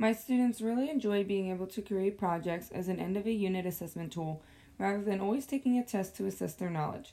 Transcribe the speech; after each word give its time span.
My 0.00 0.14
students 0.14 0.62
really 0.62 0.88
enjoy 0.88 1.24
being 1.24 1.50
able 1.50 1.66
to 1.66 1.82
create 1.82 2.16
projects 2.16 2.70
as 2.70 2.88
an 2.88 2.98
end 2.98 3.18
of 3.18 3.26
a 3.26 3.32
unit 3.32 3.66
assessment 3.66 4.14
tool 4.14 4.42
rather 4.78 5.02
than 5.02 5.20
always 5.20 5.44
taking 5.44 5.76
a 5.76 5.84
test 5.84 6.16
to 6.16 6.24
assess 6.24 6.54
their 6.54 6.70
knowledge. 6.70 7.12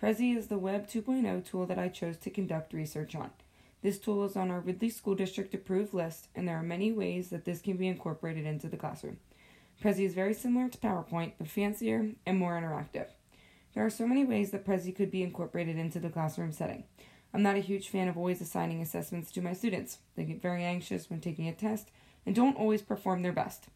Prezi 0.00 0.36
is 0.36 0.46
the 0.46 0.56
Web 0.56 0.86
2.0 0.86 1.44
tool 1.44 1.66
that 1.66 1.80
I 1.80 1.88
chose 1.88 2.16
to 2.18 2.30
conduct 2.30 2.72
research 2.72 3.16
on. 3.16 3.32
This 3.82 3.98
tool 3.98 4.24
is 4.24 4.36
on 4.36 4.52
our 4.52 4.60
Ridley 4.60 4.88
School 4.88 5.16
District 5.16 5.52
approved 5.52 5.92
list, 5.92 6.28
and 6.36 6.46
there 6.46 6.56
are 6.56 6.62
many 6.62 6.92
ways 6.92 7.30
that 7.30 7.44
this 7.44 7.60
can 7.60 7.76
be 7.76 7.88
incorporated 7.88 8.46
into 8.46 8.68
the 8.68 8.76
classroom. 8.76 9.16
Prezi 9.82 10.04
is 10.06 10.14
very 10.14 10.32
similar 10.32 10.68
to 10.68 10.78
PowerPoint, 10.78 11.32
but 11.38 11.48
fancier 11.48 12.12
and 12.24 12.38
more 12.38 12.52
interactive. 12.52 13.08
There 13.74 13.84
are 13.84 13.90
so 13.90 14.06
many 14.06 14.24
ways 14.24 14.52
that 14.52 14.64
Prezi 14.64 14.94
could 14.94 15.10
be 15.10 15.24
incorporated 15.24 15.76
into 15.76 15.98
the 15.98 16.08
classroom 16.08 16.52
setting. 16.52 16.84
I'm 17.34 17.42
not 17.42 17.56
a 17.56 17.60
huge 17.60 17.88
fan 17.88 18.06
of 18.06 18.16
always 18.16 18.40
assigning 18.40 18.80
assessments 18.80 19.32
to 19.32 19.42
my 19.42 19.54
students. 19.54 19.98
They 20.14 20.22
get 20.22 20.40
very 20.40 20.62
anxious 20.62 21.10
when 21.10 21.20
taking 21.20 21.48
a 21.48 21.52
test 21.52 21.90
and 22.28 22.34
don't 22.34 22.58
always 22.58 22.82
perform 22.82 23.22
their 23.22 23.32
best. 23.32 23.68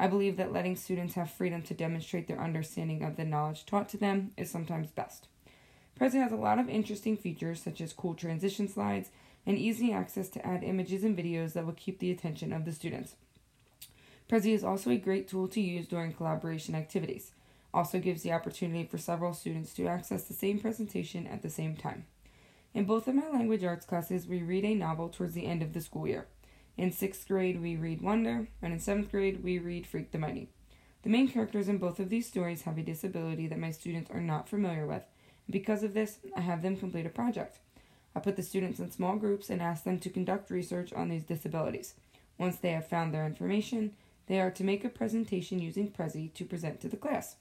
I 0.00 0.08
believe 0.08 0.36
that 0.36 0.52
letting 0.52 0.74
students 0.74 1.14
have 1.14 1.30
freedom 1.30 1.62
to 1.62 1.74
demonstrate 1.74 2.26
their 2.26 2.40
understanding 2.40 3.04
of 3.04 3.14
the 3.14 3.24
knowledge 3.24 3.64
taught 3.64 3.88
to 3.90 3.96
them 3.96 4.32
is 4.36 4.50
sometimes 4.50 4.90
best. 4.90 5.28
Prezi 5.96 6.14
has 6.14 6.32
a 6.32 6.36
lot 6.36 6.58
of 6.58 6.68
interesting 6.68 7.16
features 7.16 7.62
such 7.62 7.80
as 7.80 7.92
cool 7.92 8.14
transition 8.14 8.66
slides 8.66 9.10
and 9.46 9.56
easy 9.56 9.92
access 9.92 10.28
to 10.30 10.44
add 10.44 10.64
images 10.64 11.04
and 11.04 11.16
videos 11.16 11.52
that 11.52 11.64
will 11.64 11.72
keep 11.72 12.00
the 12.00 12.10
attention 12.10 12.52
of 12.52 12.64
the 12.64 12.72
students. 12.72 13.14
Prezi 14.28 14.54
is 14.54 14.64
also 14.64 14.90
a 14.90 14.96
great 14.96 15.28
tool 15.28 15.46
to 15.46 15.60
use 15.60 15.86
during 15.86 16.12
collaboration 16.12 16.74
activities. 16.74 17.30
Also 17.72 18.00
gives 18.00 18.22
the 18.22 18.32
opportunity 18.32 18.82
for 18.82 18.98
several 18.98 19.32
students 19.32 19.72
to 19.74 19.86
access 19.86 20.24
the 20.24 20.34
same 20.34 20.58
presentation 20.58 21.28
at 21.28 21.42
the 21.42 21.48
same 21.48 21.76
time. 21.76 22.06
In 22.74 22.86
both 22.86 23.06
of 23.06 23.14
my 23.14 23.28
language 23.28 23.62
arts 23.62 23.86
classes, 23.86 24.26
we 24.26 24.42
read 24.42 24.64
a 24.64 24.74
novel 24.74 25.10
towards 25.10 25.34
the 25.34 25.46
end 25.46 25.62
of 25.62 25.74
the 25.74 25.80
school 25.80 26.08
year. 26.08 26.26
In 26.80 26.92
sixth 26.92 27.28
grade, 27.28 27.60
we 27.60 27.76
read 27.76 28.00
Wonder, 28.00 28.48
and 28.62 28.72
in 28.72 28.78
seventh 28.78 29.10
grade, 29.10 29.44
we 29.44 29.58
read 29.58 29.86
Freak 29.86 30.12
the 30.12 30.18
Mighty. 30.18 30.48
The 31.02 31.10
main 31.10 31.28
characters 31.28 31.68
in 31.68 31.76
both 31.76 32.00
of 32.00 32.08
these 32.08 32.26
stories 32.26 32.62
have 32.62 32.78
a 32.78 32.82
disability 32.82 33.46
that 33.48 33.58
my 33.58 33.70
students 33.70 34.10
are 34.10 34.22
not 34.22 34.48
familiar 34.48 34.86
with, 34.86 35.02
and 35.46 35.52
because 35.52 35.82
of 35.82 35.92
this, 35.92 36.20
I 36.34 36.40
have 36.40 36.62
them 36.62 36.78
complete 36.78 37.04
a 37.04 37.10
project. 37.10 37.58
I 38.16 38.20
put 38.20 38.36
the 38.36 38.42
students 38.42 38.80
in 38.80 38.90
small 38.90 39.16
groups 39.16 39.50
and 39.50 39.60
ask 39.60 39.84
them 39.84 39.98
to 39.98 40.08
conduct 40.08 40.50
research 40.50 40.90
on 40.94 41.10
these 41.10 41.22
disabilities. 41.22 41.96
Once 42.38 42.56
they 42.56 42.70
have 42.70 42.88
found 42.88 43.12
their 43.12 43.26
information, 43.26 43.92
they 44.26 44.40
are 44.40 44.50
to 44.50 44.64
make 44.64 44.82
a 44.82 44.88
presentation 44.88 45.58
using 45.58 45.90
Prezi 45.90 46.32
to 46.32 46.46
present 46.46 46.80
to 46.80 46.88
the 46.88 46.96
class. 46.96 47.36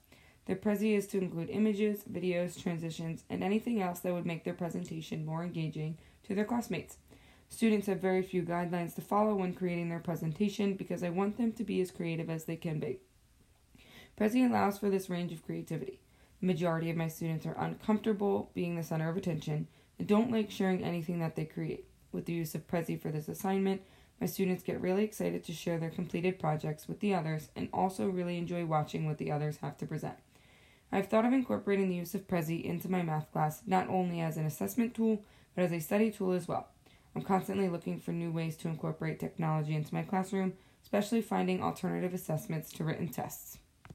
Their 0.48 0.58
Prezi 0.58 0.98
is 0.98 1.08
to 1.08 1.18
include 1.18 1.50
images, 1.50 2.04
videos, 2.12 2.62
transitions, 2.62 3.24
and 3.30 3.42
anything 3.42 3.82
else 3.82 4.02
that 4.02 4.12
would 4.12 4.26
make 4.26 4.44
their 4.44 4.54
presentation 4.54 5.26
more 5.26 5.44
engaging 5.46 5.98
to 6.28 6.36
their 6.36 6.44
classmates. 6.44 6.98
Students 7.50 7.88
have 7.88 8.00
very 8.00 8.22
few 8.22 8.44
guidelines 8.44 8.96
to 8.96 9.02
follow 9.02 9.36
when 9.36 9.54
creating 9.54 9.90
their 9.90 10.00
presentation 10.00 10.76
because 10.76 11.04
I 11.04 11.10
want 11.10 11.38
them 11.38 11.52
to 11.54 11.64
be 11.64 11.82
as 11.82 11.92
creative 11.92 12.30
as 12.30 12.46
they 12.46 12.56
can 12.56 12.80
be. 12.80 13.00
Prezi 14.18 14.48
allows 14.48 14.78
for 14.78 14.90
this 14.90 15.10
range 15.10 15.34
of 15.34 15.44
creativity. 15.46 16.00
The 16.40 16.48
majority 16.48 16.90
of 16.90 16.96
my 16.96 17.08
students 17.08 17.46
are 17.46 17.58
uncomfortable 17.58 18.52
being 18.54 18.76
the 18.76 18.84
center 18.84 19.10
of 19.10 19.18
attention 19.18 19.68
and 19.98 20.08
don't 20.08 20.32
like 20.32 20.52
sharing 20.52 20.84
anything 20.84 21.20
that 21.20 21.36
they 21.36 21.46
create. 21.46 21.86
With 22.12 22.26
the 22.26 22.34
use 22.34 22.56
of 22.56 22.68
Prezi 22.68 23.02
for 23.02 23.12
this 23.12 23.28
assignment, 23.28 23.82
my 24.22 24.28
students 24.28 24.64
get 24.64 24.82
really 24.82 25.04
excited 25.04 25.44
to 25.44 25.54
share 25.54 25.80
their 25.80 25.90
completed 25.90 26.40
projects 26.40 26.88
with 26.88 27.00
the 27.00 27.14
others 27.14 27.50
and 27.56 27.68
also 27.74 28.08
really 28.08 28.38
enjoy 28.38 28.66
watching 28.66 29.06
what 29.06 29.18
the 29.18 29.32
others 29.32 29.58
have 29.58 29.78
to 29.78 29.86
present. 29.86 30.16
I've 30.92 31.08
thought 31.08 31.26
of 31.26 31.34
incorporating 31.34 31.90
the 31.90 31.96
use 31.96 32.16
of 32.16 32.28
Prezi 32.28 32.64
into 32.64 32.90
my 32.90 33.02
math 33.02 33.32
class 33.32 33.62
not 33.66 33.90
only 33.90 34.22
as 34.22 34.38
an 34.38 34.46
assessment 34.46 34.94
tool, 34.94 35.24
but 35.56 35.64
as 35.64 35.72
a 35.72 35.80
study 35.80 36.12
tool 36.12 36.32
as 36.34 36.48
well. 36.48 36.68
I'm 37.16 37.22
constantly 37.24 37.70
looking 37.70 38.00
for 38.00 38.12
new 38.12 38.32
ways 38.32 38.56
to 38.58 38.68
incorporate 38.68 39.20
technology 39.20 39.76
into 39.76 39.94
my 39.94 40.04
classroom, 40.04 40.54
especially 40.84 41.22
finding 41.22 41.62
alternative 41.62 42.14
assessments 42.14 42.72
to 42.74 42.84
written 42.84 43.08
tests. 43.08 43.58